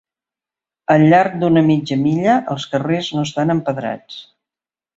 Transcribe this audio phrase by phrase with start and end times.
[0.93, 4.21] Al llarg d'una mitja milla, els carrers no estan empedrats.